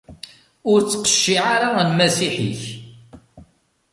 [0.71, 2.63] Ur ttqecciɛ ara lmasiḥ-ik.